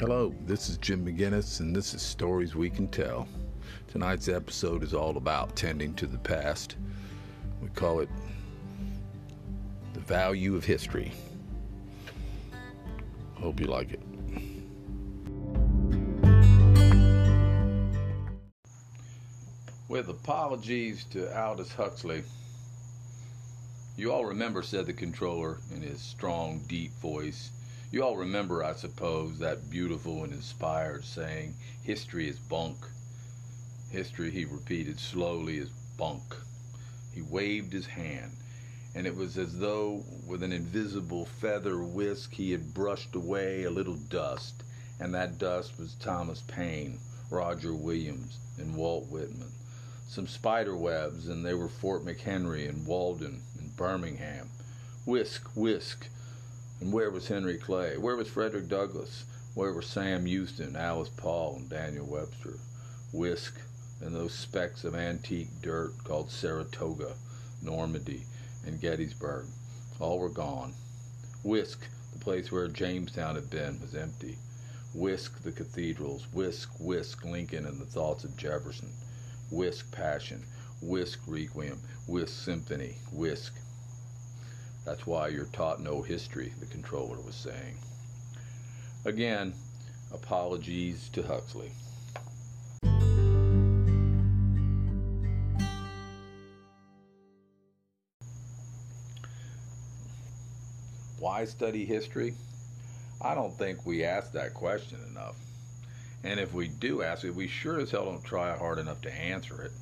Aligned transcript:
Hello, 0.00 0.34
this 0.46 0.70
is 0.70 0.78
Jim 0.78 1.04
McGinnis, 1.04 1.60
and 1.60 1.76
this 1.76 1.92
is 1.92 2.00
Stories 2.00 2.54
We 2.54 2.70
Can 2.70 2.88
Tell. 2.88 3.28
Tonight's 3.86 4.28
episode 4.28 4.82
is 4.82 4.94
all 4.94 5.18
about 5.18 5.54
tending 5.54 5.92
to 5.96 6.06
the 6.06 6.16
past. 6.16 6.76
We 7.60 7.68
call 7.68 8.00
it 8.00 8.08
The 9.92 10.00
Value 10.00 10.56
of 10.56 10.64
History. 10.64 11.12
Hope 13.34 13.60
you 13.60 13.66
like 13.66 13.92
it. 13.92 14.00
With 19.86 20.08
apologies 20.08 21.04
to 21.10 21.38
Aldous 21.38 21.74
Huxley, 21.74 22.22
you 23.98 24.12
all 24.12 24.24
remember, 24.24 24.62
said 24.62 24.86
the 24.86 24.94
controller 24.94 25.58
in 25.74 25.82
his 25.82 26.00
strong, 26.00 26.62
deep 26.68 26.92
voice. 27.02 27.50
You 27.92 28.04
all 28.04 28.16
remember, 28.16 28.62
I 28.62 28.74
suppose, 28.74 29.40
that 29.40 29.68
beautiful 29.68 30.22
and 30.22 30.32
inspired 30.32 31.04
saying, 31.04 31.56
History 31.82 32.28
is 32.28 32.38
bunk. 32.38 32.76
History, 33.90 34.30
he 34.30 34.44
repeated 34.44 35.00
slowly, 35.00 35.58
is 35.58 35.70
bunk. 35.98 36.36
He 37.12 37.20
waved 37.20 37.72
his 37.72 37.86
hand, 37.86 38.36
and 38.94 39.08
it 39.08 39.16
was 39.16 39.36
as 39.36 39.58
though 39.58 40.04
with 40.24 40.44
an 40.44 40.52
invisible 40.52 41.26
feather 41.26 41.82
whisk 41.82 42.32
he 42.32 42.52
had 42.52 42.72
brushed 42.72 43.16
away 43.16 43.64
a 43.64 43.70
little 43.72 43.96
dust, 43.96 44.62
and 45.00 45.12
that 45.12 45.38
dust 45.38 45.76
was 45.76 45.94
Thomas 45.94 46.42
Paine, 46.46 47.00
Roger 47.28 47.74
Williams, 47.74 48.38
and 48.56 48.76
Walt 48.76 49.08
Whitman. 49.08 49.50
Some 50.06 50.28
spider 50.28 50.76
webs, 50.76 51.26
and 51.26 51.44
they 51.44 51.54
were 51.54 51.68
Fort 51.68 52.04
McHenry 52.04 52.68
and 52.68 52.86
Walden 52.86 53.42
and 53.58 53.74
Birmingham. 53.76 54.48
Whisk, 55.04 55.56
whisk. 55.56 56.06
And 56.80 56.92
where 56.92 57.10
was 57.10 57.28
Henry 57.28 57.58
Clay? 57.58 57.98
Where 57.98 58.16
was 58.16 58.28
Frederick 58.28 58.68
Douglass? 58.68 59.24
Where 59.54 59.72
were 59.72 59.82
Sam 59.82 60.24
Houston, 60.24 60.76
Alice 60.76 61.10
Paul, 61.10 61.56
and 61.56 61.68
Daniel 61.68 62.06
Webster? 62.06 62.58
Whisk, 63.12 63.60
and 64.00 64.14
those 64.14 64.32
specks 64.32 64.82
of 64.84 64.94
antique 64.94 65.50
dirt 65.60 65.92
called 66.04 66.30
Saratoga, 66.30 67.16
Normandy, 67.62 68.24
and 68.64 68.80
Gettysburg. 68.80 69.46
All 69.98 70.18
were 70.18 70.30
gone. 70.30 70.72
Whisk, 71.44 71.86
the 72.14 72.18
place 72.18 72.50
where 72.50 72.68
Jamestown 72.68 73.34
had 73.34 73.50
been, 73.50 73.78
was 73.80 73.94
empty. 73.94 74.38
Whisk 74.94 75.42
the 75.42 75.52
cathedrals. 75.52 76.26
Whisk, 76.32 76.70
whisk 76.80 77.24
Lincoln 77.24 77.66
and 77.66 77.78
the 77.78 77.84
thoughts 77.84 78.24
of 78.24 78.38
Jefferson. 78.38 78.90
Whisk 79.50 79.92
passion. 79.92 80.44
Whisk 80.80 81.20
requiem. 81.26 81.80
Whisk 82.06 82.42
symphony. 82.42 82.96
Whisk. 83.12 83.52
That's 84.84 85.06
why 85.06 85.28
you're 85.28 85.44
taught 85.46 85.80
no 85.80 86.02
history, 86.02 86.52
the 86.58 86.66
controller 86.66 87.18
was 87.20 87.34
saying. 87.34 87.76
Again, 89.04 89.54
apologies 90.12 91.08
to 91.10 91.22
Huxley. 91.22 91.70
Why 101.18 101.44
study 101.44 101.84
history? 101.84 102.34
I 103.22 103.34
don't 103.34 103.52
think 103.52 103.84
we 103.84 104.04
ask 104.04 104.32
that 104.32 104.54
question 104.54 104.98
enough. 105.10 105.36
And 106.24 106.40
if 106.40 106.52
we 106.54 106.68
do 106.68 107.02
ask 107.02 107.24
it, 107.24 107.34
we 107.34 107.46
sure 107.46 107.78
as 107.78 107.90
hell 107.90 108.06
don't 108.06 108.24
try 108.24 108.56
hard 108.56 108.78
enough 108.78 109.02
to 109.02 109.12
answer 109.12 109.62
it. 109.62 109.72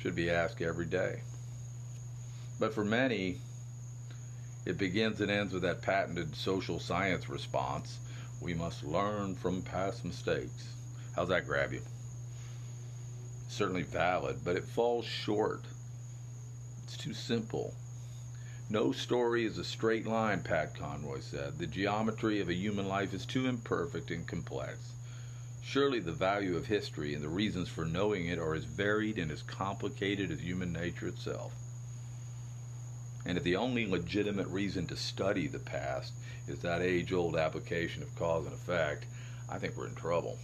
Should 0.00 0.16
be 0.16 0.30
asked 0.30 0.60
every 0.60 0.86
day. 0.86 1.20
But 2.58 2.74
for 2.74 2.84
many, 2.84 3.38
it 4.66 4.78
begins 4.78 5.20
and 5.20 5.30
ends 5.30 5.52
with 5.52 5.62
that 5.62 5.82
patented 5.82 6.34
social 6.34 6.78
science 6.78 7.28
response 7.28 7.98
we 8.40 8.54
must 8.54 8.84
learn 8.84 9.34
from 9.34 9.62
past 9.62 10.04
mistakes. 10.04 10.68
How's 11.16 11.28
that 11.28 11.46
grab 11.46 11.72
you? 11.72 11.82
Certainly 13.48 13.84
valid, 13.84 14.40
but 14.44 14.56
it 14.56 14.64
falls 14.64 15.06
short. 15.06 15.62
It's 16.82 16.96
too 16.96 17.14
simple. 17.14 17.74
No 18.68 18.92
story 18.92 19.44
is 19.44 19.58
a 19.58 19.64
straight 19.64 20.06
line, 20.06 20.42
Pat 20.42 20.74
Conroy 20.74 21.20
said. 21.20 21.58
The 21.58 21.66
geometry 21.66 22.40
of 22.40 22.48
a 22.48 22.54
human 22.54 22.88
life 22.88 23.14
is 23.14 23.24
too 23.24 23.46
imperfect 23.46 24.10
and 24.10 24.26
complex. 24.26 24.92
Surely 25.62 26.00
the 26.00 26.12
value 26.12 26.56
of 26.56 26.66
history 26.66 27.14
and 27.14 27.22
the 27.22 27.28
reasons 27.28 27.68
for 27.68 27.84
knowing 27.84 28.26
it 28.26 28.38
are 28.38 28.54
as 28.54 28.64
varied 28.64 29.18
and 29.18 29.30
as 29.30 29.42
complicated 29.42 30.30
as 30.30 30.40
human 30.40 30.72
nature 30.72 31.08
itself. 31.08 31.52
And 33.26 33.38
if 33.38 33.44
the 33.44 33.56
only 33.56 33.86
legitimate 33.86 34.48
reason 34.48 34.86
to 34.88 34.96
study 34.96 35.46
the 35.46 35.58
past 35.58 36.12
is 36.46 36.60
that 36.60 36.82
age 36.82 37.12
old 37.12 37.36
application 37.36 38.02
of 38.02 38.14
cause 38.16 38.44
and 38.44 38.54
effect, 38.54 39.06
I 39.48 39.58
think 39.58 39.76
we're 39.76 39.88
in 39.88 39.94
trouble. 39.94 40.38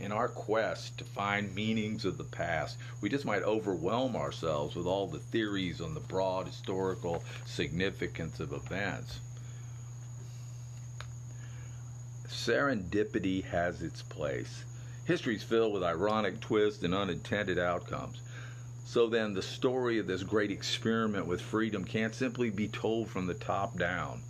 In 0.00 0.12
our 0.12 0.28
quest 0.28 0.98
to 0.98 1.04
find 1.04 1.54
meanings 1.54 2.04
of 2.04 2.18
the 2.18 2.24
past, 2.24 2.76
we 3.00 3.08
just 3.08 3.24
might 3.24 3.42
overwhelm 3.42 4.16
ourselves 4.16 4.76
with 4.76 4.86
all 4.86 5.06
the 5.06 5.18
theories 5.18 5.80
on 5.80 5.94
the 5.94 6.00
broad 6.00 6.46
historical 6.46 7.24
significance 7.44 8.38
of 8.40 8.52
events. 8.52 9.20
Serendipity 12.28 13.44
has 13.44 13.82
its 13.82 14.02
place. 14.02 14.64
History's 15.04 15.42
filled 15.42 15.72
with 15.72 15.82
ironic 15.82 16.40
twists 16.40 16.82
and 16.82 16.94
unintended 16.94 17.58
outcomes. 17.58 18.20
So 18.86 19.08
then, 19.08 19.32
the 19.32 19.42
story 19.42 19.98
of 19.98 20.06
this 20.06 20.22
great 20.22 20.50
experiment 20.50 21.26
with 21.26 21.40
freedom 21.40 21.84
can't 21.84 22.14
simply 22.14 22.50
be 22.50 22.68
told 22.68 23.08
from 23.08 23.26
the 23.26 23.34
top 23.34 23.78
down. 23.78 24.22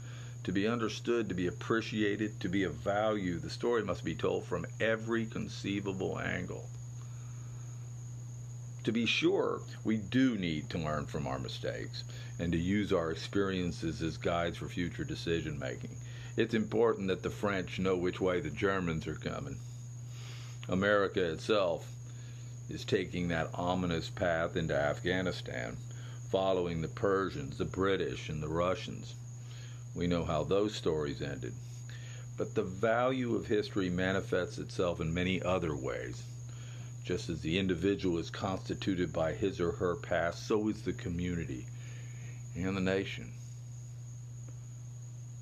To 0.45 0.53
be 0.53 0.69
understood, 0.69 1.29
to 1.29 1.35
be 1.35 1.49
appreciated, 1.49 2.39
to 2.41 2.49
be 2.49 2.63
of 2.63 2.75
value, 2.75 3.39
the 3.39 3.51
story 3.51 3.83
must 3.83 4.05
be 4.05 4.15
told 4.15 4.45
from 4.45 4.65
every 4.81 5.27
conceivable 5.27 6.21
angle. 6.21 6.69
To 8.85 8.93
be 8.93 9.07
sure, 9.07 9.63
we 9.83 9.97
do 9.97 10.37
need 10.37 10.71
to 10.71 10.79
learn 10.79 11.07
from 11.07 11.27
our 11.27 11.39
mistakes 11.39 12.05
and 12.39 12.53
to 12.53 12.59
use 12.59 12.93
our 12.93 13.11
experiences 13.11 14.03
as 14.03 14.19
guides 14.19 14.59
for 14.59 14.69
future 14.69 15.05
decision 15.05 15.59
making. 15.59 15.97
It's 16.37 16.55
important 16.55 17.09
that 17.09 17.23
the 17.23 17.31
French 17.31 17.79
know 17.79 17.97
which 17.97 18.21
way 18.21 18.41
the 18.41 18.51
Germans 18.51 19.07
are 19.07 19.15
coming. 19.15 19.57
America 20.69 21.25
itself 21.33 21.89
is 22.69 22.85
taking 22.85 23.29
that 23.29 23.51
ominous 23.55 24.09
path 24.09 24.57
into 24.57 24.75
Afghanistan, 24.75 25.77
following 26.31 26.81
the 26.81 26.89
Persians, 26.89 27.59
the 27.59 27.65
British, 27.65 28.29
and 28.29 28.43
the 28.43 28.49
Russians. 28.49 29.15
We 29.95 30.07
know 30.07 30.25
how 30.25 30.45
those 30.45 30.75
stories 30.75 31.23
ended. 31.23 31.55
But 32.37 32.55
the 32.55 32.63
value 32.63 33.37
of 33.37 33.47
history 33.47 33.91
manifests 33.91 34.59
itself 34.59 35.01
in 35.01 35.15
many 35.15 35.41
other 35.41 35.77
ways. 35.77 36.23
Just 37.05 37.29
as 37.29 37.41
the 37.43 37.59
individual 37.59 38.19
is 38.19 38.31
constituted 38.31 39.13
by 39.13 39.35
his 39.35 39.61
or 39.61 39.73
her 39.73 39.95
past, 39.95 40.47
so 40.47 40.69
is 40.69 40.83
the 40.83 40.93
community 40.93 41.67
and 42.57 42.77
the 42.77 42.81
nation. 42.81 43.31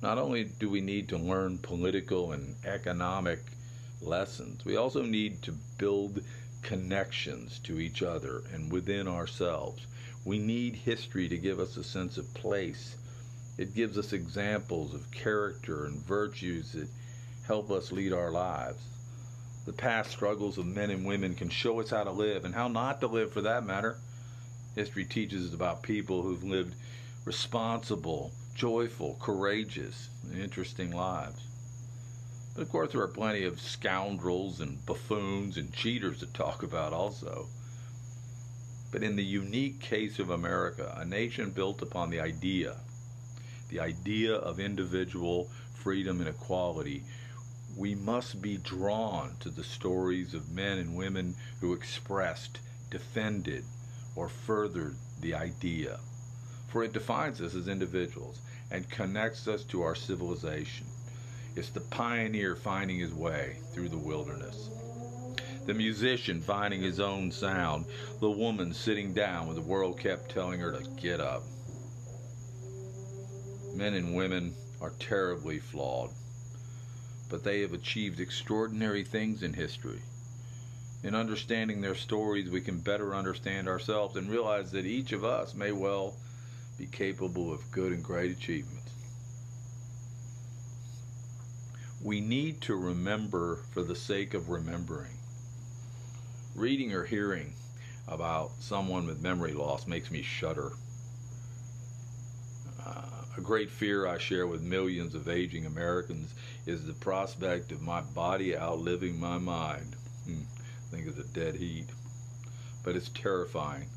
Not 0.01 0.17
only 0.17 0.43
do 0.43 0.69
we 0.69 0.81
need 0.81 1.07
to 1.09 1.17
learn 1.17 1.57
political 1.57 2.33
and 2.33 2.55
economic 2.65 3.39
lessons, 4.01 4.65
we 4.65 4.75
also 4.75 5.01
need 5.01 5.41
to 5.43 5.53
build 5.77 6.21
connections 6.63 7.59
to 7.59 7.79
each 7.79 8.01
other 8.01 8.41
and 8.53 8.71
within 8.71 9.07
ourselves. 9.07 9.85
We 10.25 10.39
need 10.39 10.75
history 10.75 11.27
to 11.27 11.37
give 11.37 11.59
us 11.59 11.77
a 11.77 11.83
sense 11.83 12.17
of 12.17 12.33
place. 12.33 12.95
It 13.57 13.75
gives 13.75 13.97
us 13.97 14.13
examples 14.13 14.93
of 14.93 15.11
character 15.11 15.85
and 15.85 15.97
virtues 16.05 16.71
that 16.71 16.87
help 17.45 17.69
us 17.69 17.91
lead 17.91 18.13
our 18.13 18.31
lives. 18.31 18.81
The 19.65 19.73
past 19.73 20.11
struggles 20.11 20.57
of 20.57 20.65
men 20.65 20.89
and 20.89 21.05
women 21.05 21.35
can 21.35 21.49
show 21.49 21.79
us 21.79 21.89
how 21.89 22.03
to 22.03 22.11
live 22.11 22.45
and 22.45 22.55
how 22.55 22.67
not 22.67 23.01
to 23.01 23.07
live 23.07 23.31
for 23.31 23.41
that 23.41 23.65
matter. 23.65 23.97
History 24.75 25.05
teaches 25.05 25.47
us 25.47 25.53
about 25.53 25.83
people 25.83 26.21
who've 26.21 26.43
lived 26.43 26.75
responsible, 27.25 28.31
joyful, 28.55 29.17
courageous, 29.21 30.09
and 30.29 30.41
interesting 30.41 30.91
lives. 30.91 31.41
But 32.55 32.61
of 32.61 32.69
course, 32.69 32.91
there 32.91 33.01
are 33.01 33.07
plenty 33.07 33.45
of 33.45 33.59
scoundrels 33.59 34.59
and 34.59 34.85
buffoons 34.85 35.57
and 35.57 35.73
cheaters 35.73 36.19
to 36.19 36.27
talk 36.27 36.61
about 36.61 36.93
also. 36.93 37.47
But 38.91 39.01
in 39.01 39.15
the 39.15 39.23
unique 39.23 39.79
case 39.79 40.19
of 40.19 40.29
America, 40.29 40.95
a 40.95 41.03
nation 41.03 41.49
built 41.49 41.81
upon 41.81 42.11
the 42.11 42.19
idea, 42.19 42.77
the 43.69 43.79
idea 43.79 44.35
of 44.35 44.59
individual 44.59 45.49
freedom 45.73 46.19
and 46.19 46.29
equality, 46.29 47.03
we 47.75 47.95
must 47.95 48.39
be 48.39 48.57
drawn 48.57 49.35
to 49.39 49.49
the 49.49 49.63
stories 49.63 50.35
of 50.35 50.51
men 50.51 50.77
and 50.77 50.95
women 50.95 51.35
who 51.59 51.73
expressed, 51.73 52.59
defended, 52.91 53.65
or 54.15 54.29
furthered 54.29 54.95
the 55.19 55.33
idea. 55.33 55.99
For 56.67 56.83
it 56.83 56.93
defines 56.93 57.41
us 57.41 57.55
as 57.55 57.67
individuals 57.67 58.41
and 58.69 58.89
connects 58.89 59.47
us 59.47 59.63
to 59.65 59.81
our 59.81 59.95
civilization. 59.95 60.85
It's 61.55 61.69
the 61.69 61.81
pioneer 61.81 62.55
finding 62.55 62.97
his 62.97 63.13
way 63.13 63.57
through 63.73 63.89
the 63.89 63.97
wilderness. 63.97 64.69
The 65.65 65.73
musician 65.73 66.41
finding 66.41 66.81
his 66.81 66.99
own 66.99 67.31
sound. 67.31 67.85
The 68.19 68.29
woman 68.29 68.73
sitting 68.73 69.13
down 69.13 69.47
when 69.47 69.55
the 69.55 69.61
world 69.61 69.99
kept 69.99 70.31
telling 70.31 70.59
her 70.59 70.71
to 70.71 70.89
get 71.01 71.19
up. 71.19 71.43
Men 73.75 73.93
and 73.93 74.15
women 74.15 74.53
are 74.81 74.93
terribly 74.99 75.59
flawed, 75.59 76.09
but 77.29 77.43
they 77.43 77.61
have 77.61 77.73
achieved 77.73 78.19
extraordinary 78.19 79.03
things 79.03 79.41
in 79.41 79.53
history. 79.53 80.01
In 81.03 81.15
understanding 81.15 81.81
their 81.81 81.95
stories, 81.95 82.49
we 82.49 82.61
can 82.61 82.79
better 82.79 83.15
understand 83.15 83.67
ourselves 83.67 84.15
and 84.15 84.29
realize 84.29 84.71
that 84.71 84.85
each 84.85 85.11
of 85.11 85.23
us 85.23 85.53
may 85.53 85.71
well 85.71 86.15
be 86.77 86.87
capable 86.87 87.51
of 87.51 87.71
good 87.71 87.91
and 87.91 88.03
great 88.03 88.31
achievements. 88.31 88.82
We 92.03 92.19
need 92.19 92.59
to 92.63 92.75
remember 92.75 93.59
for 93.71 93.81
the 93.81 93.95
sake 93.95 94.33
of 94.33 94.49
remembering. 94.49 95.19
Reading 96.53 96.91
or 96.91 97.05
hearing 97.05 97.53
about 98.09 98.51
someone 98.59 99.07
with 99.07 99.21
memory 99.21 99.53
loss 99.53 99.87
makes 99.87 100.11
me 100.11 100.21
shudder. 100.21 100.73
Uh, 102.85 103.05
a 103.37 103.41
great 103.41 103.69
fear 103.69 104.05
I 104.05 104.17
share 104.17 104.45
with 104.47 104.61
millions 104.61 105.15
of 105.15 105.29
aging 105.29 105.65
Americans 105.65 106.33
is 106.65 106.85
the 106.85 106.91
prospect 106.91 107.71
of 107.71 107.81
my 107.81 108.01
body 108.01 108.57
outliving 108.57 109.17
my 109.17 109.37
mind. 109.37 109.95
Hmm, 110.25 110.41
think 110.91 111.07
of 111.07 111.15
the 111.15 111.23
dead 111.39 111.55
heat. 111.55 111.87
But 112.83 112.97
it's 112.97 113.09
terrifying. 113.09 113.87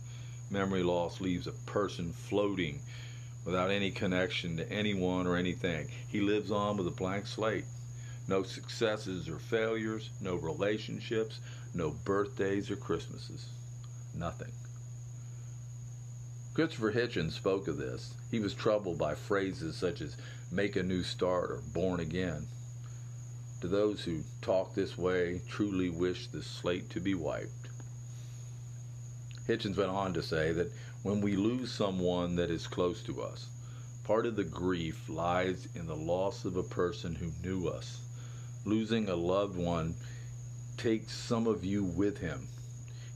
Memory 0.49 0.85
loss 0.85 1.21
leaves 1.21 1.49
a 1.49 1.53
person 1.67 2.13
floating 2.13 2.79
without 3.45 3.73
any 3.73 3.91
connection 3.91 4.59
to 4.59 4.73
anyone 4.73 5.27
or 5.27 5.35
anything. 5.35 5.89
He 6.07 6.21
lives 6.21 6.53
on 6.53 6.77
with 6.77 6.87
a 6.87 6.93
blank 6.93 7.27
slate. 7.27 7.65
No 8.29 8.43
successes 8.43 9.29
or 9.29 9.39
failures, 9.39 10.11
no 10.21 10.35
relationships, 10.35 11.39
no 11.73 11.91
birthdays 11.91 12.71
or 12.71 12.77
Christmases. 12.77 13.47
Nothing. 14.15 14.51
Christopher 16.53 16.93
Hitchens 16.93 17.33
spoke 17.33 17.69
of 17.69 17.77
this. 17.77 18.15
He 18.31 18.41
was 18.41 18.53
troubled 18.53 18.99
by 18.99 19.15
phrases 19.15 19.77
such 19.77 20.01
as 20.01 20.17
make 20.51 20.75
a 20.75 20.83
new 20.83 21.05
start 21.05 21.53
or 21.53 21.61
born 21.73 22.01
again. 22.01 22.49
To 23.61 23.69
those 23.69 24.03
who 24.03 24.23
talk 24.43 24.75
this 24.75 24.99
way, 24.99 25.43
truly 25.47 25.89
wish 25.89 26.27
the 26.27 26.43
slate 26.43 26.91
to 26.91 27.01
be 27.01 27.15
wiped. 27.15 27.69
Hitchens 29.47 29.77
went 29.77 29.91
on 29.91 30.13
to 30.15 30.23
say 30.23 30.51
that 30.53 30.73
when 31.05 31.21
we 31.21 31.37
lose 31.37 31.71
someone 31.71 32.35
that 32.37 32.51
is 32.51 32.67
close 32.67 33.03
to 33.05 33.23
us, 33.23 33.49
part 34.03 34.27
of 34.27 34.35
the 34.35 34.45
grief 34.45 35.09
lies 35.09 35.69
in 35.77 35.87
the 35.87 35.95
loss 35.95 36.45
of 36.45 36.57
a 36.57 36.63
person 36.65 37.15
who 37.15 37.31
knew 37.43 37.69
us 37.69 38.01
losing 38.67 39.09
a 39.09 39.15
loved 39.15 39.57
one 39.57 39.95
takes 40.77 41.15
some 41.15 41.47
of 41.47 41.65
you 41.65 41.85
with 41.85 42.19
him. 42.19 42.49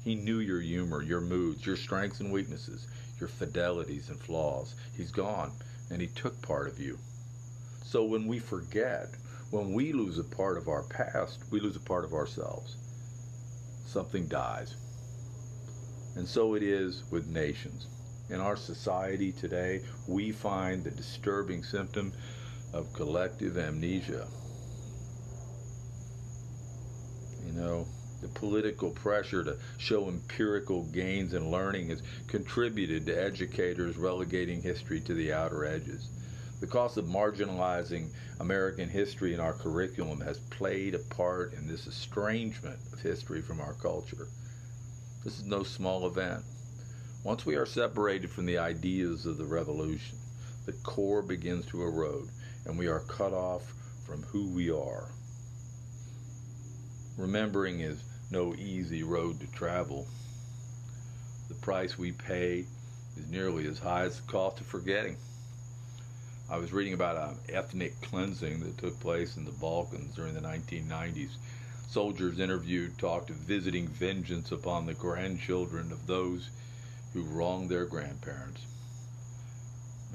He 0.04 0.14
knew 0.14 0.38
your 0.38 0.60
humor, 0.60 1.02
your 1.02 1.20
moods, 1.20 1.66
your 1.66 1.76
strengths 1.76 2.20
and 2.20 2.32
weaknesses, 2.32 2.86
your 3.18 3.28
fidelities 3.28 4.08
and 4.08 4.18
flaws. 4.18 4.76
He's 4.96 5.10
gone, 5.10 5.50
and 5.90 6.00
he 6.00 6.06
took 6.06 6.40
part 6.40 6.68
of 6.68 6.78
you. 6.78 6.98
So 7.84 8.04
when 8.04 8.28
we 8.28 8.38
forget, 8.38 9.08
when 9.50 9.74
we 9.74 9.92
lose 9.92 10.18
a 10.18 10.24
part 10.24 10.56
of 10.56 10.68
our 10.68 10.84
past, 10.84 11.42
we 11.50 11.58
lose 11.58 11.76
a 11.76 11.80
part 11.80 12.04
of 12.04 12.14
ourselves. 12.14 12.76
Something 13.84 14.28
dies. 14.28 14.76
And 16.14 16.26
so 16.26 16.54
it 16.54 16.62
is 16.62 17.02
with 17.10 17.26
nations. 17.26 17.88
In 18.30 18.40
our 18.40 18.56
society 18.56 19.32
today, 19.32 19.82
we 20.06 20.30
find 20.30 20.84
the 20.84 20.92
disturbing 20.92 21.64
symptom 21.64 22.12
of 22.72 22.92
collective 22.92 23.58
amnesia. 23.58 24.28
You 27.50 27.60
know, 27.60 27.86
the 28.20 28.28
political 28.28 28.90
pressure 28.90 29.42
to 29.42 29.56
show 29.78 30.06
empirical 30.06 30.84
gains 30.84 31.34
in 31.34 31.50
learning 31.50 31.88
has 31.88 32.00
contributed 32.28 33.06
to 33.06 33.20
educators 33.20 33.96
relegating 33.96 34.62
history 34.62 35.00
to 35.00 35.14
the 35.14 35.32
outer 35.32 35.64
edges. 35.64 36.08
The 36.60 36.68
cost 36.68 36.96
of 36.96 37.06
marginalizing 37.06 38.10
American 38.38 38.88
history 38.88 39.34
in 39.34 39.40
our 39.40 39.52
curriculum 39.52 40.20
has 40.20 40.38
played 40.38 40.94
a 40.94 41.00
part 41.00 41.54
in 41.54 41.66
this 41.66 41.88
estrangement 41.88 42.78
of 42.92 43.00
history 43.00 43.42
from 43.42 43.60
our 43.60 43.74
culture. 43.74 44.28
This 45.24 45.40
is 45.40 45.44
no 45.44 45.64
small 45.64 46.06
event. 46.06 46.44
Once 47.24 47.44
we 47.44 47.56
are 47.56 47.66
separated 47.66 48.30
from 48.30 48.46
the 48.46 48.58
ideas 48.58 49.26
of 49.26 49.38
the 49.38 49.44
revolution, 49.44 50.18
the 50.66 50.72
core 50.84 51.22
begins 51.22 51.66
to 51.66 51.82
erode, 51.82 52.28
and 52.64 52.78
we 52.78 52.86
are 52.86 53.00
cut 53.00 53.32
off 53.32 53.74
from 54.06 54.22
who 54.22 54.48
we 54.50 54.70
are. 54.70 55.08
Remembering 57.16 57.80
is 57.80 58.02
no 58.30 58.54
easy 58.54 59.02
road 59.02 59.40
to 59.40 59.46
travel. 59.48 60.06
The 61.48 61.54
price 61.54 61.98
we 61.98 62.12
pay 62.12 62.64
is 63.16 63.28
nearly 63.28 63.66
as 63.66 63.78
high 63.78 64.04
as 64.04 64.20
the 64.20 64.26
cost 64.26 64.60
of 64.60 64.66
forgetting. 64.66 65.16
I 66.48 66.56
was 66.56 66.72
reading 66.72 66.94
about 66.94 67.16
an 67.16 67.36
ethnic 67.48 68.00
cleansing 68.00 68.60
that 68.60 68.78
took 68.78 68.98
place 69.00 69.36
in 69.36 69.44
the 69.44 69.50
Balkans 69.52 70.14
during 70.14 70.34
the 70.34 70.40
1990s. 70.40 71.30
Soldiers 71.88 72.38
interviewed 72.38 72.98
talked 72.98 73.30
of 73.30 73.36
visiting 73.36 73.88
vengeance 73.88 74.52
upon 74.52 74.86
the 74.86 74.94
grandchildren 74.94 75.92
of 75.92 76.06
those 76.06 76.50
who 77.12 77.22
wronged 77.22 77.68
their 77.68 77.84
grandparents. 77.84 78.64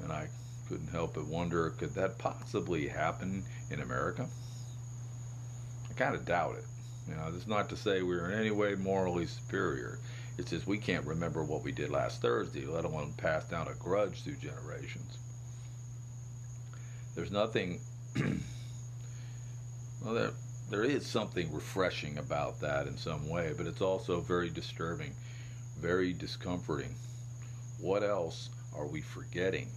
And 0.02 0.10
I 0.10 0.28
couldn't 0.68 0.88
help 0.88 1.14
but 1.14 1.26
wonder 1.26 1.70
could 1.70 1.94
that 1.94 2.18
possibly 2.18 2.88
happen 2.88 3.44
in 3.70 3.80
America? 3.80 4.26
I 5.90 5.94
kind 5.94 6.14
of 6.14 6.24
doubt 6.24 6.56
it. 6.56 6.64
You 7.08 7.14
know, 7.14 7.30
that's 7.30 7.46
not 7.46 7.68
to 7.70 7.76
say 7.76 8.02
we're 8.02 8.30
in 8.30 8.38
any 8.38 8.50
way 8.50 8.74
morally 8.74 9.26
superior. 9.26 9.98
It's 10.38 10.50
just 10.50 10.66
we 10.66 10.78
can't 10.78 11.06
remember 11.06 11.44
what 11.44 11.62
we 11.62 11.72
did 11.72 11.90
last 11.90 12.20
Thursday, 12.20 12.66
let 12.66 12.84
alone 12.84 13.14
pass 13.16 13.44
down 13.44 13.68
a 13.68 13.74
grudge 13.74 14.22
through 14.22 14.36
generations. 14.36 15.18
There's 17.14 17.30
nothing. 17.30 17.80
well, 20.04 20.14
there 20.14 20.32
there 20.68 20.84
is 20.84 21.06
something 21.06 21.52
refreshing 21.52 22.18
about 22.18 22.60
that 22.60 22.86
in 22.88 22.98
some 22.98 23.28
way, 23.28 23.54
but 23.56 23.66
it's 23.66 23.80
also 23.80 24.20
very 24.20 24.50
disturbing, 24.50 25.14
very 25.78 26.12
discomforting. 26.12 26.94
What 27.80 28.02
else 28.02 28.50
are 28.74 28.86
we 28.86 29.00
forgetting? 29.00 29.70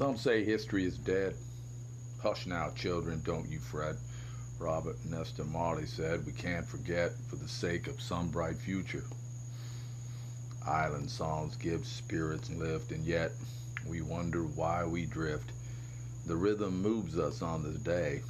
Some 0.00 0.16
say 0.16 0.42
history 0.42 0.86
is 0.86 0.96
dead. 0.96 1.34
Hush 2.22 2.46
now, 2.46 2.70
children, 2.70 3.20
don't 3.22 3.50
you 3.50 3.58
fret. 3.58 3.96
Robert 4.58 4.96
Nesta 5.04 5.44
Marley 5.44 5.84
said, 5.84 6.24
We 6.24 6.32
can't 6.32 6.66
forget 6.66 7.12
for 7.28 7.36
the 7.36 7.46
sake 7.46 7.86
of 7.86 8.00
some 8.00 8.30
bright 8.30 8.56
future. 8.56 9.04
Island 10.66 11.10
songs 11.10 11.54
give 11.56 11.84
spirits 11.84 12.48
lift, 12.48 12.92
and 12.92 13.04
yet 13.04 13.32
we 13.86 14.00
wonder 14.00 14.44
why 14.44 14.86
we 14.86 15.04
drift. 15.04 15.52
The 16.24 16.34
rhythm 16.34 16.80
moves 16.80 17.18
us 17.18 17.42
on 17.42 17.62
this 17.62 17.82
day, 17.82 18.22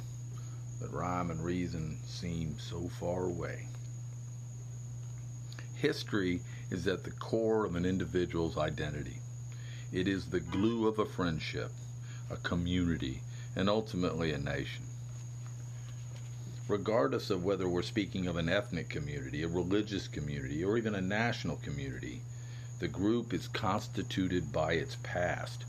but 0.81 0.91
rhyme 0.91 1.31
and 1.31 1.41
reason 1.41 1.97
seem 2.05 2.59
so 2.59 2.89
far 2.99 3.23
away. 3.23 3.65
History 5.77 6.41
is 6.69 6.85
at 6.87 7.05
the 7.05 7.11
core 7.11 7.63
of 7.63 7.77
an 7.77 7.85
individual's 7.85 8.57
identity. 8.57 9.20
It 9.91 10.07
is 10.07 10.27
the 10.27 10.39
glue 10.39 10.87
of 10.87 10.99
a 10.99 11.05
friendship, 11.05 11.69
a 12.29 12.37
community, 12.37 13.21
and 13.57 13.69
ultimately 13.69 14.31
a 14.31 14.37
nation. 14.37 14.85
Regardless 16.69 17.29
of 17.29 17.43
whether 17.43 17.67
we're 17.67 17.81
speaking 17.81 18.25
of 18.27 18.37
an 18.37 18.47
ethnic 18.47 18.87
community, 18.87 19.43
a 19.43 19.49
religious 19.49 20.07
community, 20.07 20.63
or 20.63 20.77
even 20.77 20.95
a 20.95 21.01
national 21.01 21.57
community, 21.57 22.21
the 22.79 22.87
group 22.87 23.33
is 23.33 23.49
constituted 23.49 24.53
by 24.53 24.73
its 24.73 24.95
past. 25.03 25.65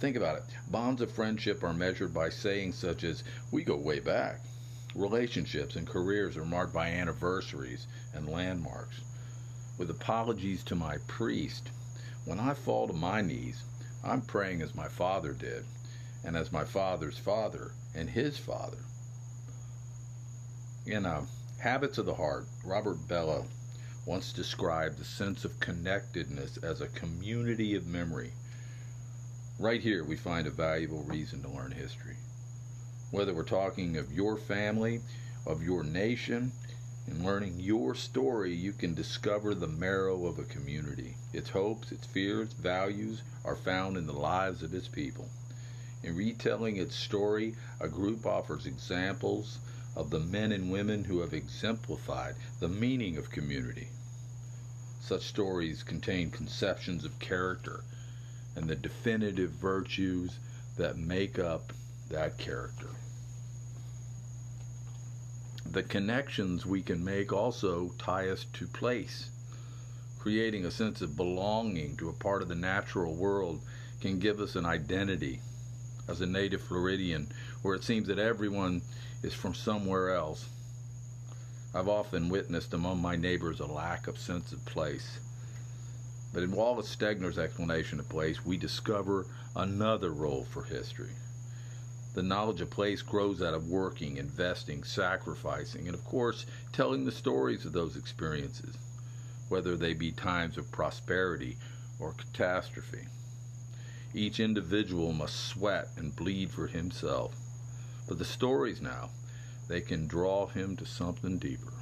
Think 0.00 0.16
about 0.16 0.38
it. 0.38 0.44
Bonds 0.68 1.00
of 1.00 1.12
friendship 1.12 1.62
are 1.62 1.72
measured 1.72 2.12
by 2.12 2.30
sayings 2.30 2.74
such 2.74 3.04
as, 3.04 3.22
we 3.52 3.62
go 3.62 3.76
way 3.76 4.00
back. 4.00 4.40
Relationships 4.96 5.76
and 5.76 5.86
careers 5.86 6.36
are 6.36 6.44
marked 6.44 6.74
by 6.74 6.88
anniversaries 6.88 7.86
and 8.12 8.28
landmarks. 8.28 9.00
With 9.78 9.90
apologies 9.90 10.64
to 10.64 10.74
my 10.74 10.98
priest, 11.06 11.70
when 12.24 12.40
I 12.40 12.54
fall 12.54 12.86
to 12.86 12.92
my 12.94 13.20
knees, 13.20 13.62
I'm 14.02 14.22
praying 14.22 14.62
as 14.62 14.74
my 14.74 14.88
father 14.88 15.32
did, 15.32 15.64
and 16.24 16.36
as 16.36 16.52
my 16.52 16.64
father's 16.64 17.18
father 17.18 17.72
and 17.94 18.08
his 18.08 18.38
father. 18.38 18.78
In 20.86 21.04
uh, 21.04 21.26
Habits 21.58 21.98
of 21.98 22.06
the 22.06 22.14
Heart, 22.14 22.46
Robert 22.64 22.96
Bellah 23.08 23.44
once 24.06 24.32
described 24.32 24.98
the 24.98 25.04
sense 25.04 25.44
of 25.44 25.60
connectedness 25.60 26.58
as 26.58 26.80
a 26.80 26.88
community 26.88 27.74
of 27.74 27.86
memory. 27.86 28.32
Right 29.58 29.80
here, 29.80 30.04
we 30.04 30.16
find 30.16 30.46
a 30.46 30.50
valuable 30.50 31.02
reason 31.04 31.42
to 31.42 31.48
learn 31.48 31.72
history. 31.72 32.16
Whether 33.10 33.32
we're 33.32 33.44
talking 33.44 33.96
of 33.96 34.12
your 34.12 34.36
family, 34.36 35.00
of 35.46 35.62
your 35.62 35.84
nation, 35.84 36.52
in 37.06 37.24
learning 37.24 37.60
your 37.60 37.94
story, 37.94 38.54
you 38.54 38.72
can 38.72 38.94
discover 38.94 39.54
the 39.54 39.68
marrow 39.68 40.26
of 40.26 40.38
a 40.38 40.44
community. 40.44 41.16
Its 41.34 41.50
hopes, 41.50 41.90
its 41.90 42.06
fears, 42.06 42.52
values 42.52 43.22
are 43.44 43.56
found 43.56 43.96
in 43.96 44.06
the 44.06 44.12
lives 44.12 44.62
of 44.62 44.72
its 44.72 44.86
people. 44.86 45.28
In 46.04 46.14
retelling 46.14 46.76
its 46.76 46.94
story, 46.94 47.56
a 47.80 47.88
group 47.88 48.24
offers 48.24 48.66
examples 48.66 49.58
of 49.96 50.10
the 50.10 50.20
men 50.20 50.52
and 50.52 50.70
women 50.70 51.02
who 51.02 51.18
have 51.18 51.34
exemplified 51.34 52.36
the 52.60 52.68
meaning 52.68 53.16
of 53.16 53.30
community. 53.30 53.88
Such 55.00 55.26
stories 55.26 55.82
contain 55.82 56.30
conceptions 56.30 57.04
of 57.04 57.18
character 57.18 57.82
and 58.54 58.68
the 58.68 58.76
definitive 58.76 59.50
virtues 59.50 60.38
that 60.76 60.96
make 60.96 61.40
up 61.40 61.72
that 62.10 62.38
character. 62.38 62.90
The 65.66 65.82
connections 65.82 66.64
we 66.64 66.80
can 66.80 67.04
make 67.04 67.32
also 67.32 67.92
tie 67.98 68.28
us 68.28 68.46
to 68.52 68.68
place. 68.68 69.30
Creating 70.24 70.64
a 70.64 70.70
sense 70.70 71.02
of 71.02 71.18
belonging 71.18 71.98
to 71.98 72.08
a 72.08 72.12
part 72.14 72.40
of 72.40 72.48
the 72.48 72.54
natural 72.54 73.14
world 73.14 73.60
can 74.00 74.18
give 74.18 74.40
us 74.40 74.56
an 74.56 74.64
identity. 74.64 75.38
As 76.08 76.22
a 76.22 76.26
native 76.26 76.62
Floridian, 76.62 77.30
where 77.60 77.74
it 77.74 77.84
seems 77.84 78.06
that 78.06 78.18
everyone 78.18 78.80
is 79.22 79.34
from 79.34 79.52
somewhere 79.52 80.14
else, 80.14 80.46
I've 81.74 81.90
often 81.90 82.30
witnessed 82.30 82.72
among 82.72 83.02
my 83.02 83.16
neighbors 83.16 83.60
a 83.60 83.66
lack 83.66 84.06
of 84.06 84.16
sense 84.16 84.50
of 84.52 84.64
place. 84.64 85.18
But 86.32 86.42
in 86.42 86.52
Wallace 86.52 86.96
Stegner's 86.96 87.36
explanation 87.36 88.00
of 88.00 88.08
place, 88.08 88.46
we 88.46 88.56
discover 88.56 89.26
another 89.54 90.10
role 90.10 90.44
for 90.44 90.62
history. 90.62 91.12
The 92.14 92.22
knowledge 92.22 92.62
of 92.62 92.70
place 92.70 93.02
grows 93.02 93.42
out 93.42 93.52
of 93.52 93.68
working, 93.68 94.16
investing, 94.16 94.84
sacrificing, 94.84 95.86
and 95.86 95.94
of 95.94 96.02
course, 96.06 96.46
telling 96.72 97.04
the 97.04 97.12
stories 97.12 97.66
of 97.66 97.74
those 97.74 97.94
experiences, 97.94 98.74
whether 99.48 99.76
they 99.76 99.94
be 99.94 100.10
times 100.10 100.56
of 100.56 100.72
prosperity 100.72 101.56
or 101.98 102.12
catastrophe. 102.12 103.06
Each 104.14 104.40
individual 104.40 105.12
must 105.12 105.48
sweat 105.48 105.88
and 105.96 106.14
bleed 106.14 106.50
for 106.50 106.66
himself. 106.66 107.34
But 108.06 108.18
the 108.18 108.24
stories 108.24 108.80
now, 108.80 109.10
they 109.68 109.80
can 109.80 110.06
draw 110.06 110.46
him 110.46 110.76
to 110.76 110.86
something 110.86 111.38
deeper. 111.38 111.72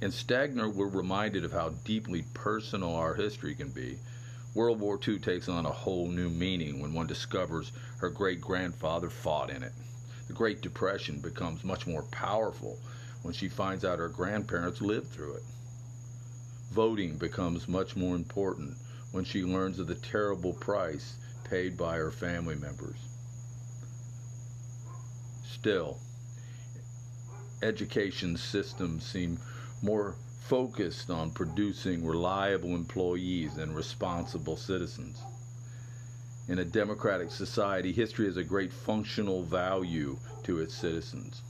In 0.00 0.10
Stegner, 0.10 0.72
we're 0.72 0.86
reminded 0.86 1.44
of 1.44 1.52
how 1.52 1.70
deeply 1.84 2.22
personal 2.32 2.94
our 2.94 3.14
history 3.14 3.54
can 3.54 3.70
be. 3.70 3.98
World 4.54 4.80
War 4.80 4.98
II 5.06 5.18
takes 5.18 5.48
on 5.48 5.66
a 5.66 5.72
whole 5.72 6.08
new 6.08 6.30
meaning 6.30 6.80
when 6.80 6.94
one 6.94 7.06
discovers 7.06 7.72
her 7.98 8.08
great 8.08 8.40
grandfather 8.40 9.10
fought 9.10 9.50
in 9.50 9.62
it. 9.62 9.72
The 10.28 10.34
Great 10.34 10.62
Depression 10.62 11.20
becomes 11.20 11.64
much 11.64 11.86
more 11.86 12.04
powerful 12.04 12.78
when 13.22 13.34
she 13.34 13.48
finds 13.48 13.84
out 13.84 13.98
her 13.98 14.08
grandparents 14.08 14.80
lived 14.80 15.08
through 15.08 15.34
it. 15.34 15.42
Voting 16.70 17.16
becomes 17.16 17.66
much 17.68 17.96
more 17.96 18.14
important 18.14 18.76
when 19.12 19.24
she 19.24 19.42
learns 19.42 19.78
of 19.78 19.86
the 19.86 19.94
terrible 19.94 20.52
price 20.52 21.16
paid 21.44 21.76
by 21.76 21.96
her 21.96 22.10
family 22.10 22.54
members. 22.54 22.96
Still, 25.44 25.98
education 27.62 28.36
systems 28.36 29.04
seem 29.04 29.38
more 29.82 30.14
focused 30.40 31.10
on 31.10 31.30
producing 31.30 32.06
reliable 32.06 32.74
employees 32.74 33.56
and 33.56 33.74
responsible 33.74 34.56
citizens. 34.56 35.22
In 36.48 36.58
a 36.58 36.64
democratic 36.64 37.30
society, 37.30 37.92
history 37.92 38.26
has 38.26 38.36
a 38.36 38.44
great 38.44 38.72
functional 38.72 39.42
value 39.42 40.16
to 40.44 40.60
its 40.60 40.74
citizens. 40.74 41.42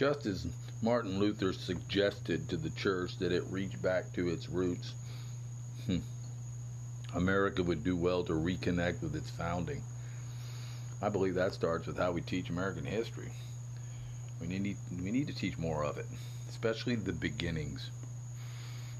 Just 0.00 0.24
as 0.24 0.46
Martin 0.80 1.18
Luther 1.18 1.52
suggested 1.52 2.48
to 2.48 2.56
the 2.56 2.70
church 2.70 3.18
that 3.18 3.32
it 3.32 3.44
reach 3.50 3.82
back 3.82 4.10
to 4.14 4.30
its 4.30 4.48
roots, 4.48 4.94
hmm, 5.84 5.98
America 7.12 7.62
would 7.62 7.84
do 7.84 7.94
well 7.94 8.24
to 8.24 8.32
reconnect 8.32 9.02
with 9.02 9.14
its 9.14 9.28
founding. 9.28 9.82
I 11.02 11.10
believe 11.10 11.34
that 11.34 11.52
starts 11.52 11.86
with 11.86 11.98
how 11.98 12.12
we 12.12 12.22
teach 12.22 12.48
American 12.48 12.86
history. 12.86 13.30
We 14.40 14.46
need, 14.46 14.78
we 15.02 15.10
need 15.10 15.26
to 15.26 15.34
teach 15.34 15.58
more 15.58 15.84
of 15.84 15.98
it, 15.98 16.06
especially 16.48 16.94
the 16.94 17.12
beginnings. 17.12 17.90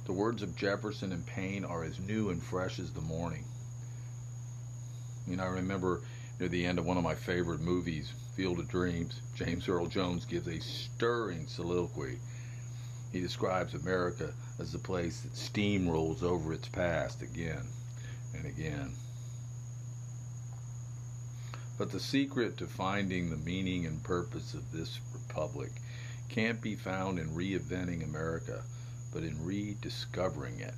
The 0.05 0.13
words 0.13 0.43
of 0.43 0.55
Jefferson 0.55 1.13
and 1.13 1.25
Paine 1.25 1.65
are 1.65 1.83
as 1.83 1.99
new 1.99 2.29
and 2.29 2.43
fresh 2.43 2.79
as 2.79 2.93
the 2.93 3.01
morning. 3.01 3.47
You 5.27 5.37
know, 5.37 5.45
I 5.45 5.49
remember 5.49 6.03
near 6.41 6.49
the 6.49 6.65
end 6.65 6.79
of 6.79 6.87
one 6.87 6.97
of 6.97 7.05
my 7.05 7.15
favorite 7.15 7.61
movies, 7.61 8.15
Field 8.35 8.59
of 8.59 8.69
Dreams, 8.69 9.21
James 9.35 9.69
Earl 9.69 9.87
Jones 9.87 10.25
gives 10.25 10.49
a 10.49 10.59
stirring 10.59 11.47
soliloquy. 11.47 12.19
He 13.13 13.21
describes 13.21 13.75
America 13.75 14.33
as 14.59 14.73
the 14.73 14.79
place 14.79 15.21
that 15.21 15.35
steamrolls 15.35 16.23
over 16.23 16.55
its 16.55 16.67
past 16.69 17.21
again 17.21 17.67
and 18.35 18.47
again. 18.47 18.95
But 21.77 21.91
the 21.93 22.01
secret 22.01 22.57
to 22.57 22.67
finding 22.67 23.29
the 23.29 23.37
meaning 23.37 23.85
and 23.85 24.03
purpose 24.03 24.55
of 24.55 24.73
this 24.73 24.99
republic 25.13 25.73
can't 26.31 26.63
be 26.63 26.75
found 26.75 27.19
in 27.19 27.29
reinventing 27.29 28.03
America, 28.03 28.63
but 29.13 29.25
in 29.25 29.45
rediscovering 29.45 30.59
it. 30.61 30.75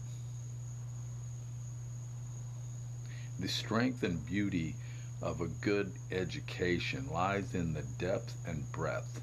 The 3.39 3.49
strength 3.49 4.03
and 4.03 4.25
beauty 4.27 4.75
of 5.23 5.41
a 5.41 5.47
good 5.47 5.93
education 6.11 7.09
lies 7.13 7.55
in 7.55 7.73
the 7.73 7.83
depth 7.99 8.35
and 8.47 8.71
breadth. 8.73 9.21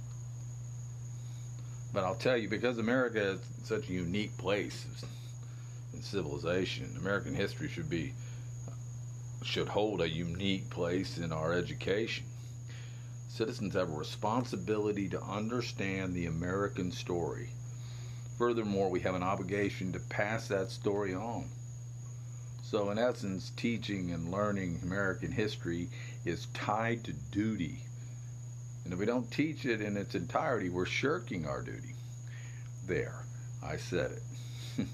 But 1.93 2.03
I'll 2.03 2.15
tell 2.15 2.37
you, 2.37 2.47
because 2.47 2.77
America 2.77 3.21
is 3.21 3.39
such 3.63 3.89
a 3.89 3.93
unique 3.93 4.37
place 4.37 4.85
in 5.93 6.01
civilization, 6.01 6.95
American 6.97 7.35
history 7.35 7.67
should 7.67 7.89
be 7.89 8.13
should 9.43 9.69
hold 9.69 10.01
a 10.01 10.09
unique 10.09 10.69
place 10.69 11.17
in 11.17 11.31
our 11.31 11.53
education. 11.53 12.25
Citizens 13.29 13.73
have 13.73 13.89
a 13.89 13.93
responsibility 13.93 15.07
to 15.09 15.21
understand 15.21 16.13
the 16.13 16.25
American 16.25 16.91
story. 16.91 17.49
Furthermore, 18.37 18.89
we 18.89 18.99
have 18.99 19.15
an 19.15 19.23
obligation 19.23 19.93
to 19.93 19.99
pass 19.99 20.47
that 20.49 20.71
story 20.71 21.13
on. 21.13 21.49
So, 22.69 22.91
in 22.91 22.99
essence, 22.99 23.51
teaching 23.57 24.11
and 24.11 24.29
learning 24.29 24.81
American 24.83 25.31
history 25.31 25.89
is 26.23 26.45
tied 26.53 27.03
to 27.05 27.13
duty. 27.13 27.79
And 28.83 28.93
if 28.93 28.99
we 28.99 29.07
don't 29.07 29.31
teach 29.31 29.65
it 29.65 29.81
in 29.81 29.97
its 29.97 30.13
entirety, 30.13 30.69
we're 30.69 30.85
shirking 30.85 31.47
our 31.47 31.63
duty. 31.63 31.95
There, 32.85 33.25
I 33.63 33.77
said 33.77 34.11
it. 34.11 34.21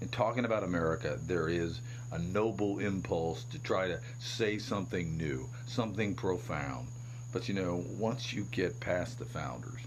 in 0.00 0.08
talking 0.08 0.46
about 0.46 0.64
America, 0.64 1.18
there 1.26 1.50
is 1.50 1.82
a 2.10 2.18
noble 2.18 2.78
impulse 2.78 3.44
to 3.52 3.58
try 3.58 3.86
to 3.88 4.00
say 4.18 4.56
something 4.56 5.18
new, 5.18 5.46
something 5.66 6.14
profound. 6.14 6.88
But 7.30 7.46
you 7.46 7.54
know, 7.54 7.84
once 7.98 8.32
you 8.32 8.44
get 8.44 8.80
past 8.80 9.18
the 9.18 9.26
founders 9.26 9.82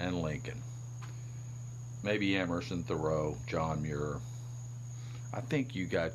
and 0.00 0.20
Lincoln, 0.20 0.60
maybe 2.02 2.36
Emerson, 2.36 2.82
Thoreau, 2.82 3.36
John 3.46 3.82
Muir, 3.82 4.20
I 5.32 5.40
think 5.40 5.74
you 5.74 5.86
got 5.86 6.10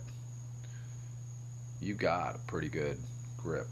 you 1.79 1.93
got 1.93 2.36
a 2.36 2.39
pretty 2.39 2.69
good 2.69 2.98
grip. 3.38 3.67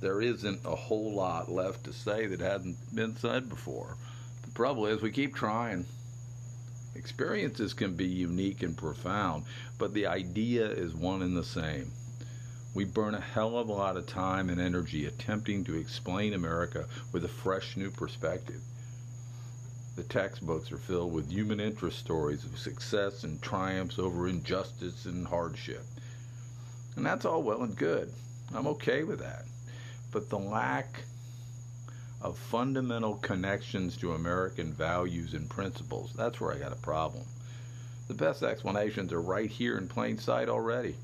There 0.00 0.22
isn't 0.22 0.60
a 0.64 0.74
whole 0.74 1.12
lot 1.12 1.50
left 1.50 1.84
to 1.84 1.92
say 1.92 2.26
that 2.26 2.40
hadn't 2.40 2.76
been 2.94 3.16
said 3.16 3.48
before. 3.48 3.96
The 4.44 4.52
trouble 4.52 4.86
is 4.86 5.02
we 5.02 5.10
keep 5.10 5.34
trying. 5.34 5.84
Experiences 6.94 7.74
can 7.74 7.94
be 7.94 8.06
unique 8.06 8.62
and 8.62 8.76
profound, 8.76 9.44
but 9.78 9.92
the 9.92 10.06
idea 10.06 10.66
is 10.66 10.94
one 10.94 11.22
and 11.22 11.36
the 11.36 11.44
same. 11.44 11.92
We 12.72 12.84
burn 12.84 13.14
a 13.14 13.20
hell 13.20 13.58
of 13.58 13.68
a 13.68 13.72
lot 13.72 13.96
of 13.96 14.06
time 14.06 14.48
and 14.48 14.60
energy 14.60 15.04
attempting 15.06 15.64
to 15.64 15.76
explain 15.76 16.32
America 16.32 16.86
with 17.12 17.24
a 17.24 17.28
fresh 17.28 17.76
new 17.76 17.90
perspective. 17.90 18.62
The 20.00 20.08
textbooks 20.08 20.72
are 20.72 20.78
filled 20.78 21.12
with 21.12 21.30
human 21.30 21.60
interest 21.60 21.98
stories 21.98 22.46
of 22.46 22.58
success 22.58 23.22
and 23.22 23.42
triumphs 23.42 23.98
over 23.98 24.28
injustice 24.28 25.04
and 25.04 25.26
hardship. 25.26 25.84
And 26.96 27.04
that's 27.04 27.26
all 27.26 27.42
well 27.42 27.62
and 27.62 27.76
good. 27.76 28.10
I'm 28.54 28.66
okay 28.68 29.02
with 29.04 29.18
that. 29.18 29.44
But 30.10 30.30
the 30.30 30.38
lack 30.38 31.02
of 32.22 32.38
fundamental 32.38 33.16
connections 33.16 33.98
to 33.98 34.14
American 34.14 34.72
values 34.72 35.34
and 35.34 35.50
principles, 35.50 36.14
that's 36.16 36.40
where 36.40 36.54
I 36.54 36.58
got 36.58 36.72
a 36.72 36.76
problem. 36.76 37.24
The 38.08 38.14
best 38.14 38.42
explanations 38.42 39.12
are 39.12 39.20
right 39.20 39.50
here 39.50 39.76
in 39.76 39.86
plain 39.86 40.16
sight 40.16 40.48
already. 40.48 40.94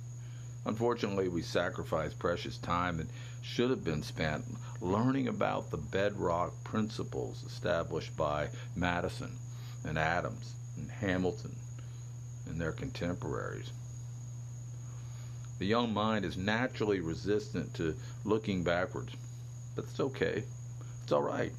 Unfortunately, 0.65 1.29
we 1.29 1.43
sacrifice 1.43 2.15
precious 2.15 2.57
time 2.57 2.97
that 2.97 3.09
should 3.43 3.69
have 3.69 3.85
been 3.85 4.03
spent 4.03 4.47
learning 4.81 5.29
about 5.29 5.71
the 5.71 5.77
bedrock 5.77 6.53
principles 6.65 7.43
established 7.45 8.17
by 8.17 8.49
Madison 8.75 9.37
and 9.85 9.99
Adams 9.99 10.53
and 10.77 10.91
Hamilton 10.91 11.55
and 12.47 12.61
their 12.61 12.73
contemporaries. 12.73 13.71
The 15.59 15.67
young 15.67 15.95
mind 15.95 16.25
is 16.25 16.37
naturally 16.37 17.01
resistant 17.01 17.75
to 17.75 17.97
looking 18.25 18.63
backwards, 18.63 19.13
but 19.75 19.85
it's 19.85 20.01
okay. 20.01 20.45
It's 21.03 21.13
all 21.13 21.23
right. 21.23 21.53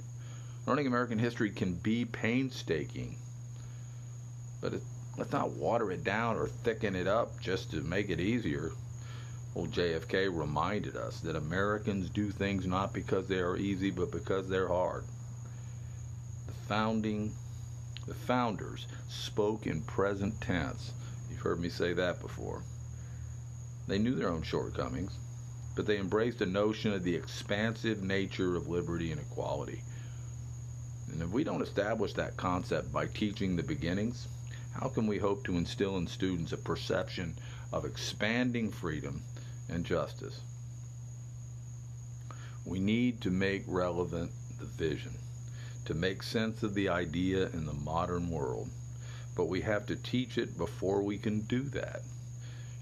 Learning 0.65 0.87
American 0.87 1.17
history 1.17 1.49
can 1.49 1.73
be 1.73 2.05
painstaking, 2.05 3.15
but 4.61 4.73
it, 4.73 4.81
Let's 5.17 5.31
not 5.31 5.49
water 5.49 5.91
it 5.91 6.03
down 6.03 6.37
or 6.37 6.47
thicken 6.47 6.95
it 6.95 7.07
up 7.07 7.39
just 7.41 7.71
to 7.71 7.81
make 7.81 8.09
it 8.11 8.19
easier. 8.19 8.71
Old 9.55 9.71
JFK 9.71 10.29
reminded 10.31 10.95
us 10.95 11.19
that 11.21 11.35
Americans 11.35 12.09
do 12.09 12.29
things 12.29 12.67
not 12.67 12.93
because 12.93 13.27
they 13.27 13.39
are 13.39 13.57
easy, 13.57 13.89
but 13.89 14.11
because 14.11 14.47
they're 14.47 14.67
hard. 14.67 15.03
The 16.45 16.53
founding, 16.53 17.33
the 18.05 18.13
founders 18.13 18.85
spoke 19.09 19.65
in 19.65 19.81
present 19.81 20.39
tense. 20.41 20.91
You've 21.29 21.39
heard 21.39 21.59
me 21.59 21.69
say 21.69 21.93
that 21.93 22.21
before. 22.21 22.61
They 23.87 23.97
knew 23.97 24.15
their 24.15 24.29
own 24.29 24.43
shortcomings, 24.43 25.13
but 25.75 25.85
they 25.85 25.97
embraced 25.97 26.41
a 26.41 26.45
notion 26.45 26.93
of 26.93 27.03
the 27.03 27.15
expansive 27.15 28.03
nature 28.03 28.55
of 28.55 28.67
liberty 28.67 29.11
and 29.11 29.19
equality. 29.19 29.81
And 31.11 31.21
if 31.21 31.29
we 31.29 31.43
don't 31.43 31.61
establish 31.61 32.13
that 32.13 32.37
concept 32.37 32.91
by 32.91 33.07
teaching 33.07 33.55
the 33.55 33.63
beginnings, 33.63 34.27
how 34.73 34.89
can 34.89 35.07
we 35.07 35.17
hope 35.17 35.43
to 35.45 35.57
instill 35.57 35.97
in 35.97 36.05
students 36.05 36.51
a 36.51 36.57
perception 36.57 37.35
of 37.73 37.85
expanding 37.85 38.69
freedom 38.71 39.23
and 39.69 39.85
justice? 39.85 40.39
We 42.65 42.79
need 42.79 43.21
to 43.21 43.31
make 43.31 43.63
relevant 43.67 44.31
the 44.59 44.65
vision, 44.65 45.13
to 45.85 45.93
make 45.93 46.21
sense 46.23 46.63
of 46.63 46.73
the 46.73 46.89
idea 46.89 47.47
in 47.47 47.65
the 47.65 47.73
modern 47.73 48.29
world, 48.29 48.69
but 49.35 49.47
we 49.47 49.61
have 49.61 49.85
to 49.87 49.95
teach 49.95 50.37
it 50.37 50.57
before 50.57 51.01
we 51.01 51.17
can 51.17 51.41
do 51.41 51.61
that. 51.63 52.01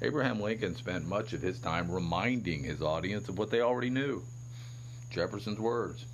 Abraham 0.01 0.41
Lincoln 0.41 0.75
spent 0.75 1.07
much 1.07 1.33
of 1.33 1.41
his 1.41 1.59
time 1.59 1.91
reminding 1.91 2.63
his 2.63 2.81
audience 2.81 3.29
of 3.29 3.37
what 3.37 3.49
they 3.49 3.61
already 3.61 3.89
knew. 3.89 4.23
Jefferson's 5.09 5.59
words. 5.59 6.05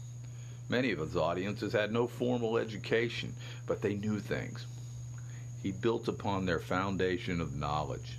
Many 0.69 0.91
of 0.91 0.99
his 0.99 1.17
audiences 1.17 1.73
had 1.73 1.91
no 1.91 2.07
formal 2.07 2.57
education, 2.57 3.33
but 3.65 3.81
they 3.81 3.95
knew 3.95 4.19
things. 4.19 4.65
He 5.63 5.71
built 5.71 6.07
upon 6.07 6.45
their 6.45 6.59
foundation 6.59 7.41
of 7.41 7.55
knowledge. 7.55 8.17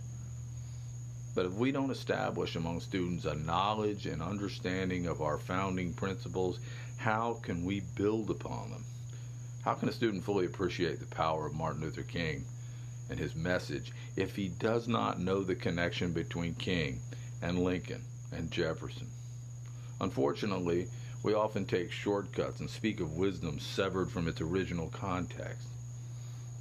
But 1.35 1.47
if 1.47 1.53
we 1.53 1.73
don't 1.73 1.91
establish 1.91 2.57
among 2.57 2.81
students 2.81 3.25
a 3.25 3.35
knowledge 3.35 4.07
and 4.07 4.21
understanding 4.21 5.07
of 5.07 5.23
our 5.23 5.39
founding 5.39 5.95
principles, 5.95 6.61
how 6.99 7.35
can 7.43 7.65
we 7.65 7.81
build 7.81 8.31
upon 8.31 8.71
them? 8.71 8.85
How 9.63 9.75
can 9.75 9.89
a 9.89 9.93
student 9.93 10.25
fully 10.25 10.45
appreciate 10.45 11.01
the 11.01 11.07
power 11.07 11.47
of 11.47 11.55
Martin 11.55 11.81
Luther 11.81 12.03
King 12.03 12.45
and 13.09 13.19
his 13.19 13.35
message 13.35 13.93
if 14.17 14.37
he 14.37 14.49
does 14.49 14.89
not 14.89 15.21
know 15.21 15.43
the 15.43 15.55
connection 15.55 16.13
between 16.13 16.55
King 16.55 17.01
and 17.41 17.65
Lincoln 17.65 18.03
and 18.31 18.51
Jefferson? 18.51 19.09
Unfortunately, 20.01 20.89
we 21.23 21.33
often 21.33 21.65
take 21.65 21.93
shortcuts 21.93 22.61
and 22.61 22.69
speak 22.69 23.01
of 23.01 23.17
wisdom 23.17 23.59
severed 23.59 24.11
from 24.11 24.29
its 24.29 24.41
original 24.41 24.89
context 24.89 25.69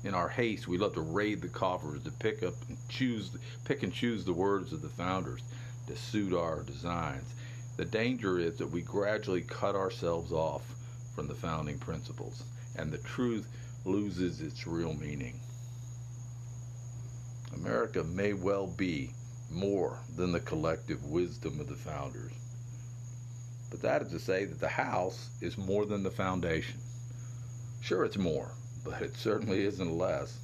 in 0.03 0.15
our 0.15 0.29
haste, 0.29 0.67
we 0.67 0.77
love 0.77 0.96
to 0.96 1.01
raid 1.01 1.41
the 1.41 1.48
coffers 1.48 2.03
to 2.03 2.12
pick 2.12 2.41
up 2.41 2.55
and 2.67 2.77
choose, 2.89 3.31
pick 3.65 3.84
and 3.84 3.93
choose 3.93 4.25
the 4.25 4.34
words 4.34 4.74
of 4.74 4.81
the 4.81 4.89
founders 4.89 5.41
to 5.88 5.96
suit 5.96 6.34
our 6.34 6.63
designs. 6.63 7.34
The 7.77 7.86
danger 7.86 8.39
is 8.39 8.58
that 8.58 8.72
we 8.72 8.81
gradually 8.81 9.41
cut 9.41 9.75
ourselves 9.75 10.31
off 10.31 10.63
from 11.15 11.27
the 11.27 11.36
founding 11.36 11.77
principles, 11.77 12.43
and 12.77 12.91
the 12.91 12.98
truth 13.00 13.48
loses 13.86 14.41
its 14.41 14.65
real 14.65 14.93
meaning. 14.93 15.39
America 17.53 18.03
may 18.03 18.34
well 18.34 18.67
be 18.67 19.12
more 19.51 20.00
than 20.15 20.31
the 20.31 20.39
collective 20.39 21.03
wisdom 21.05 21.60
of 21.60 21.67
the 21.67 21.75
founders. 21.75 22.31
But 23.70 23.81
that 23.81 24.01
is 24.01 24.12
to 24.12 24.20
say 24.20 24.46
that 24.46 24.60
the 24.60 24.67
house 24.67 25.29
is 25.41 25.58
more 25.58 25.86
than 25.86 26.03
the 26.03 26.12
foundation. 26.12 26.79
Sure, 27.81 28.05
it's 28.05 28.17
more 28.17 28.51
but 28.84 29.02
it 29.02 29.16
certainly 29.16 29.66
isn't 29.66 29.98
less. 29.98 30.38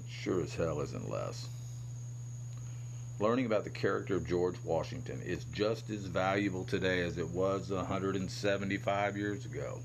It 0.00 0.10
sure 0.10 0.42
as 0.42 0.54
hell 0.54 0.80
isn't 0.80 1.10
less. 1.10 1.48
Learning 3.20 3.46
about 3.46 3.64
the 3.64 3.70
character 3.70 4.16
of 4.16 4.26
George 4.26 4.56
Washington 4.64 5.22
is 5.24 5.44
just 5.52 5.88
as 5.88 6.04
valuable 6.06 6.64
today 6.64 7.00
as 7.02 7.16
it 7.16 7.28
was 7.28 7.70
175 7.70 9.16
years 9.16 9.44
ago. 9.44 9.78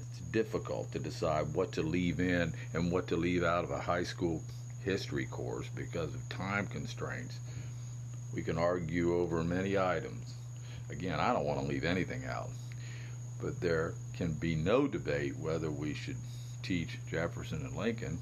It's 0.00 0.20
difficult 0.30 0.90
to 0.92 0.98
decide 0.98 1.52
what 1.54 1.72
to 1.72 1.82
leave 1.82 2.20
in 2.20 2.54
and 2.72 2.90
what 2.90 3.06
to 3.08 3.16
leave 3.16 3.44
out 3.44 3.64
of 3.64 3.70
a 3.70 3.78
high 3.78 4.04
school 4.04 4.42
history 4.82 5.26
course 5.26 5.68
because 5.74 6.14
of 6.14 6.28
time 6.30 6.66
constraints. 6.66 7.38
We 8.34 8.42
can 8.42 8.56
argue 8.56 9.14
over 9.14 9.44
many 9.44 9.76
items. 9.76 10.34
Again, 10.90 11.20
I 11.20 11.32
don't 11.34 11.44
want 11.44 11.60
to 11.60 11.66
leave 11.66 11.84
anything 11.84 12.24
out. 12.24 12.48
But 13.42 13.60
there 13.60 13.92
can 14.16 14.32
be 14.34 14.54
no 14.54 14.86
debate 14.86 15.36
whether 15.38 15.70
we 15.70 15.94
should 15.94 16.16
teach 16.62 16.98
Jefferson 17.08 17.64
and 17.64 17.76
Lincoln. 17.76 18.18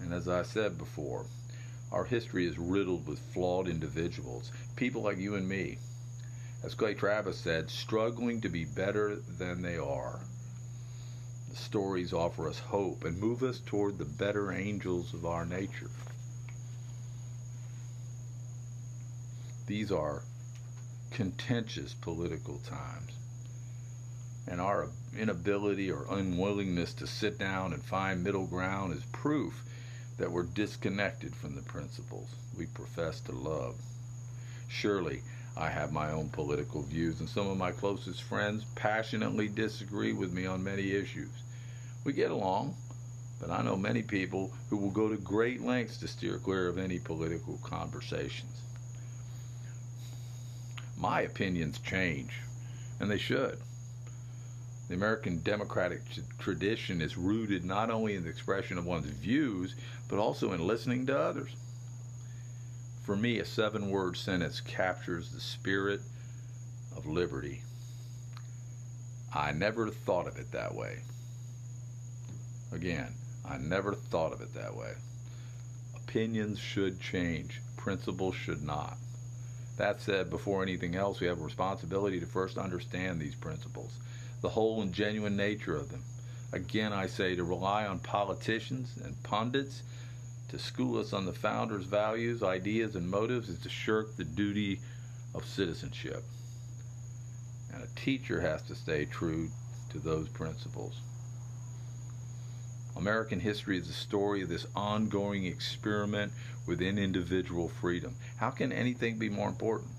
And 0.00 0.12
as 0.12 0.28
I 0.28 0.42
said 0.42 0.78
before, 0.78 1.26
our 1.92 2.04
history 2.04 2.46
is 2.46 2.58
riddled 2.58 3.06
with 3.06 3.18
flawed 3.32 3.68
individuals, 3.68 4.50
people 4.76 5.02
like 5.02 5.18
you 5.18 5.34
and 5.36 5.48
me. 5.48 5.78
As 6.62 6.74
Clay 6.74 6.94
Travis 6.94 7.38
said, 7.38 7.70
struggling 7.70 8.40
to 8.40 8.48
be 8.48 8.64
better 8.64 9.16
than 9.16 9.62
they 9.62 9.76
are. 9.76 10.20
The 11.50 11.56
stories 11.56 12.12
offer 12.12 12.48
us 12.48 12.58
hope 12.58 13.04
and 13.04 13.18
move 13.18 13.42
us 13.42 13.60
toward 13.60 13.98
the 13.98 14.04
better 14.04 14.52
angels 14.52 15.14
of 15.14 15.24
our 15.24 15.44
nature. 15.44 15.90
These 19.66 19.92
are 19.92 20.22
contentious 21.10 21.94
political 21.94 22.58
times 22.58 23.12
and 24.48 24.60
our 24.60 24.88
inability 25.18 25.90
or 25.90 26.06
unwillingness 26.10 26.94
to 26.94 27.06
sit 27.06 27.38
down 27.38 27.72
and 27.72 27.82
find 27.82 28.22
middle 28.22 28.46
ground 28.46 28.94
is 28.94 29.04
proof 29.12 29.62
that 30.18 30.30
we're 30.30 30.44
disconnected 30.44 31.34
from 31.34 31.54
the 31.54 31.62
principles 31.62 32.28
we 32.56 32.66
profess 32.66 33.20
to 33.20 33.32
love. 33.32 33.74
Surely, 34.68 35.22
I 35.56 35.70
have 35.70 35.92
my 35.92 36.10
own 36.10 36.28
political 36.28 36.82
views, 36.82 37.20
and 37.20 37.28
some 37.28 37.46
of 37.46 37.56
my 37.56 37.72
closest 37.72 38.22
friends 38.22 38.64
passionately 38.74 39.48
disagree 39.48 40.12
with 40.12 40.32
me 40.32 40.46
on 40.46 40.62
many 40.62 40.92
issues. 40.92 41.30
We 42.04 42.12
get 42.12 42.30
along, 42.30 42.76
but 43.40 43.50
I 43.50 43.62
know 43.62 43.76
many 43.76 44.02
people 44.02 44.52
who 44.70 44.76
will 44.76 44.90
go 44.90 45.08
to 45.08 45.16
great 45.16 45.62
lengths 45.62 45.98
to 45.98 46.08
steer 46.08 46.38
clear 46.38 46.68
of 46.68 46.78
any 46.78 46.98
political 46.98 47.58
conversations. 47.62 48.52
My 50.98 51.22
opinions 51.22 51.78
change, 51.78 52.34
and 53.00 53.10
they 53.10 53.18
should. 53.18 53.58
The 54.88 54.94
American 54.94 55.40
democratic 55.40 56.02
tradition 56.38 57.00
is 57.00 57.16
rooted 57.16 57.64
not 57.64 57.90
only 57.90 58.14
in 58.14 58.22
the 58.22 58.28
expression 58.28 58.78
of 58.78 58.86
one's 58.86 59.06
views, 59.06 59.74
but 60.08 60.20
also 60.20 60.52
in 60.52 60.64
listening 60.64 61.06
to 61.06 61.18
others. 61.18 61.56
For 63.02 63.16
me, 63.16 63.40
a 63.40 63.44
seven 63.44 63.90
word 63.90 64.16
sentence 64.16 64.60
captures 64.60 65.30
the 65.30 65.40
spirit 65.40 66.02
of 66.96 67.06
liberty. 67.06 67.62
I 69.34 69.50
never 69.50 69.90
thought 69.90 70.28
of 70.28 70.38
it 70.38 70.52
that 70.52 70.74
way. 70.74 70.98
Again, 72.70 73.12
I 73.44 73.58
never 73.58 73.94
thought 73.94 74.32
of 74.32 74.40
it 74.40 74.54
that 74.54 74.76
way. 74.76 74.92
Opinions 75.96 76.60
should 76.60 77.00
change, 77.00 77.60
principles 77.76 78.36
should 78.36 78.62
not. 78.62 78.96
That 79.78 80.00
said, 80.00 80.30
before 80.30 80.62
anything 80.62 80.94
else, 80.94 81.18
we 81.18 81.26
have 81.26 81.40
a 81.40 81.44
responsibility 81.44 82.20
to 82.20 82.26
first 82.26 82.56
understand 82.56 83.20
these 83.20 83.34
principles 83.34 83.98
the 84.40 84.48
whole 84.50 84.82
and 84.82 84.92
genuine 84.92 85.36
nature 85.36 85.76
of 85.76 85.90
them. 85.90 86.02
Again, 86.52 86.92
I 86.92 87.06
say 87.06 87.34
to 87.34 87.44
rely 87.44 87.86
on 87.86 87.98
politicians 87.98 88.96
and 89.04 89.20
pundits 89.22 89.82
to 90.48 90.58
school 90.58 90.98
us 90.98 91.12
on 91.12 91.26
the 91.26 91.32
founders' 91.32 91.84
values, 91.84 92.42
ideas, 92.42 92.94
and 92.94 93.10
motives 93.10 93.48
is 93.48 93.58
to 93.60 93.68
shirk 93.68 94.16
the 94.16 94.24
duty 94.24 94.80
of 95.34 95.44
citizenship. 95.44 96.22
And 97.72 97.82
a 97.82 98.00
teacher 98.00 98.40
has 98.40 98.62
to 98.62 98.74
stay 98.74 99.04
true 99.06 99.50
to 99.90 99.98
those 99.98 100.28
principles. 100.28 101.00
American 102.96 103.40
history 103.40 103.76
is 103.76 103.86
the 103.86 103.92
story 103.92 104.42
of 104.42 104.48
this 104.48 104.66
ongoing 104.74 105.44
experiment 105.44 106.32
within 106.66 106.96
individual 106.98 107.68
freedom. 107.68 108.14
How 108.36 108.50
can 108.50 108.72
anything 108.72 109.18
be 109.18 109.28
more 109.28 109.48
important? 109.48 109.90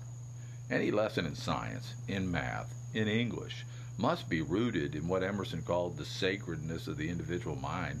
Any 0.70 0.90
lesson 0.90 1.24
in 1.24 1.36
science, 1.36 1.94
in 2.08 2.30
math, 2.30 2.74
in 2.94 3.06
English, 3.06 3.64
must 3.98 4.28
be 4.28 4.40
rooted 4.40 4.94
in 4.94 5.08
what 5.08 5.24
Emerson 5.24 5.60
called 5.60 5.96
the 5.96 6.04
sacredness 6.04 6.86
of 6.86 6.96
the 6.96 7.08
individual 7.08 7.56
mind. 7.56 8.00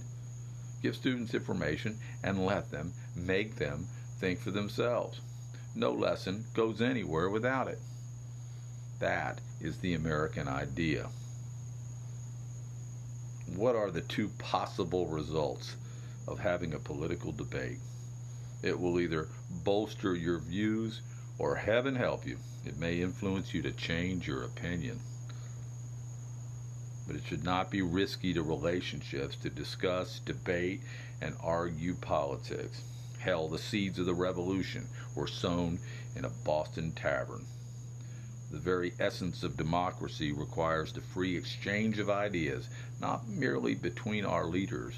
Give 0.80 0.94
students 0.94 1.34
information 1.34 1.98
and 2.22 2.46
let 2.46 2.70
them 2.70 2.92
make 3.16 3.56
them 3.56 3.88
think 4.20 4.38
for 4.38 4.52
themselves. 4.52 5.20
No 5.74 5.90
lesson 5.90 6.44
goes 6.54 6.80
anywhere 6.80 7.28
without 7.28 7.66
it. 7.66 7.80
That 9.00 9.40
is 9.60 9.78
the 9.78 9.94
American 9.94 10.46
idea. 10.46 11.08
What 13.56 13.74
are 13.74 13.90
the 13.90 14.02
two 14.02 14.28
possible 14.38 15.08
results 15.08 15.74
of 16.28 16.38
having 16.38 16.74
a 16.74 16.78
political 16.78 17.32
debate? 17.32 17.78
It 18.62 18.78
will 18.78 19.00
either 19.00 19.28
bolster 19.64 20.14
your 20.14 20.38
views 20.38 21.00
or, 21.38 21.56
heaven 21.56 21.96
help 21.96 22.26
you, 22.26 22.38
it 22.64 22.78
may 22.78 23.00
influence 23.00 23.52
you 23.54 23.62
to 23.62 23.72
change 23.72 24.28
your 24.28 24.44
opinion. 24.44 25.00
But 27.08 27.16
it 27.16 27.24
should 27.26 27.42
not 27.42 27.70
be 27.70 27.80
risky 27.80 28.34
to 28.34 28.42
relationships 28.42 29.34
to 29.36 29.48
discuss, 29.48 30.20
debate, 30.20 30.82
and 31.22 31.34
argue 31.42 31.94
politics. 31.94 32.82
Hell, 33.18 33.48
the 33.48 33.58
seeds 33.58 33.98
of 33.98 34.04
the 34.04 34.14
revolution 34.14 34.86
were 35.16 35.26
sown 35.26 35.78
in 36.14 36.26
a 36.26 36.30
Boston 36.44 36.92
tavern. 36.92 37.46
The 38.50 38.58
very 38.58 38.92
essence 39.00 39.42
of 39.42 39.56
democracy 39.56 40.32
requires 40.32 40.92
the 40.92 41.00
free 41.00 41.36
exchange 41.36 41.98
of 41.98 42.10
ideas, 42.10 42.68
not 43.00 43.26
merely 43.26 43.74
between 43.74 44.26
our 44.26 44.44
leaders, 44.44 44.94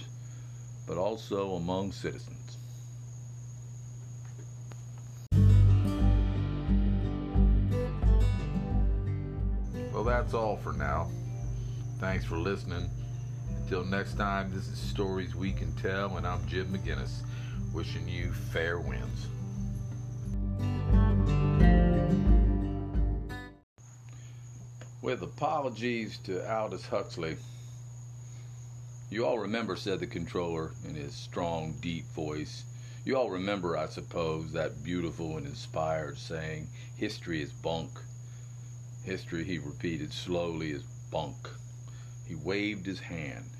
but 0.86 0.98
also 0.98 1.54
among 1.54 1.92
citizens. 1.92 2.56
Well, 9.92 10.04
that's 10.04 10.34
all 10.34 10.56
for 10.56 10.72
now. 10.72 11.08
Thanks 12.00 12.24
for 12.24 12.38
listening. 12.38 12.88
Until 13.58 13.84
next 13.84 14.14
time, 14.14 14.50
this 14.54 14.68
is 14.68 14.78
Stories 14.78 15.34
We 15.34 15.52
Can 15.52 15.70
Tell, 15.74 16.16
and 16.16 16.26
I'm 16.26 16.46
Jim 16.46 16.68
McGinnis, 16.68 17.20
wishing 17.74 18.08
you 18.08 18.32
fair 18.32 18.80
winds. 18.80 19.26
With 25.02 25.20
apologies 25.20 26.16
to 26.24 26.50
Aldous 26.50 26.86
Huxley, 26.86 27.36
you 29.10 29.26
all 29.26 29.38
remember, 29.38 29.76
said 29.76 30.00
the 30.00 30.06
controller 30.06 30.70
in 30.88 30.94
his 30.94 31.14
strong, 31.14 31.74
deep 31.82 32.06
voice. 32.14 32.64
You 33.04 33.18
all 33.18 33.28
remember, 33.28 33.76
I 33.76 33.88
suppose, 33.88 34.52
that 34.52 34.82
beautiful 34.82 35.36
and 35.36 35.46
inspired 35.46 36.16
saying, 36.16 36.66
History 36.96 37.42
is 37.42 37.52
bunk. 37.52 37.90
History, 39.04 39.44
he 39.44 39.58
repeated 39.58 40.14
slowly, 40.14 40.70
is 40.70 40.84
bunk. 41.10 41.36
He 42.30 42.36
waved 42.36 42.86
his 42.86 43.00
hand, 43.00 43.50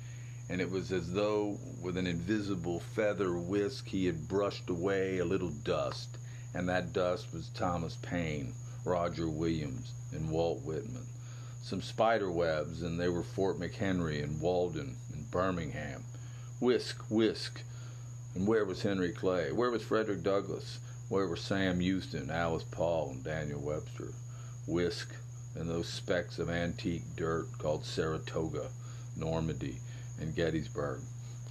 and 0.47 0.61
it 0.61 0.71
was 0.71 0.93
as 0.93 1.11
though 1.11 1.59
with 1.81 1.97
an 1.97 2.07
invisible 2.07 2.79
feather 2.79 3.37
whisk 3.37 3.89
he 3.89 4.05
had 4.05 4.29
brushed 4.29 4.69
away 4.69 5.17
a 5.17 5.25
little 5.25 5.49
dust, 5.49 6.17
and 6.53 6.69
that 6.69 6.93
dust 6.93 7.33
was 7.33 7.49
Thomas 7.49 7.97
Paine, 8.01 8.53
Roger 8.85 9.27
Williams, 9.27 9.91
and 10.13 10.29
Walt 10.31 10.61
Whitman. 10.61 11.05
Some 11.61 11.81
spider 11.81 12.31
webs, 12.31 12.81
and 12.81 12.97
they 12.97 13.09
were 13.09 13.23
Fort 13.23 13.59
McHenry 13.59 14.23
and 14.23 14.39
Walden 14.39 14.95
and 15.11 15.29
Birmingham. 15.29 16.05
Whisk, 16.61 17.03
whisk. 17.09 17.63
And 18.35 18.47
where 18.47 18.63
was 18.63 18.83
Henry 18.83 19.11
Clay? 19.11 19.51
Where 19.51 19.69
was 19.69 19.83
Frederick 19.83 20.23
Douglass? 20.23 20.79
Where 21.09 21.27
were 21.27 21.35
Sam 21.35 21.81
Houston, 21.81 22.31
Alice 22.31 22.63
Paul, 22.71 23.09
and 23.09 23.21
Daniel 23.21 23.59
Webster? 23.59 24.13
Whisk, 24.65 25.13
and 25.55 25.69
those 25.69 25.87
specks 25.87 26.39
of 26.39 26.49
antique 26.49 27.03
dirt 27.15 27.47
called 27.57 27.85
Saratoga, 27.85 28.69
Normandy, 29.15 29.79
and 30.19 30.35
Gettysburg. 30.35 31.01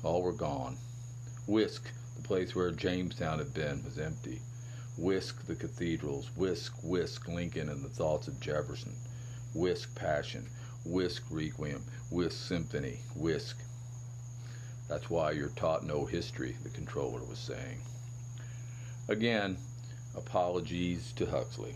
All 0.02 0.22
were 0.22 0.32
gone. 0.32 0.78
Whisk, 1.46 1.90
the 2.16 2.22
place 2.22 2.54
where 2.54 2.70
Jamestown 2.70 3.38
had 3.38 3.52
been, 3.52 3.84
was 3.84 3.98
empty. 3.98 4.40
Whisk 4.96 5.46
the 5.46 5.54
cathedrals. 5.54 6.30
Whisk, 6.36 6.74
whisk 6.82 7.28
Lincoln 7.28 7.68
and 7.68 7.84
the 7.84 7.88
thoughts 7.88 8.28
of 8.28 8.40
Jefferson. 8.40 8.94
Whisk 9.54 9.94
passion. 9.94 10.46
Whisk 10.84 11.22
requiem. 11.30 11.82
Whisk 12.10 12.46
symphony. 12.46 13.00
Whisk. 13.14 13.56
That's 14.88 15.08
why 15.08 15.32
you're 15.32 15.50
taught 15.50 15.84
no 15.84 16.04
history, 16.04 16.56
the 16.62 16.70
controller 16.70 17.22
was 17.24 17.38
saying. 17.38 17.80
Again, 19.08 19.56
apologies 20.16 21.12
to 21.12 21.26
Huxley. 21.26 21.74